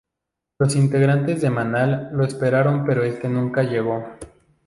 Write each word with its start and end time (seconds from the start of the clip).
Los 0.57 0.75
integrantes 0.75 1.41
de 1.41 1.51
Manal 1.51 2.09
lo 2.13 2.25
esperaron 2.25 2.85
pero 2.87 3.03
este 3.03 3.29
nunca 3.29 3.61
llegó. 3.61 4.15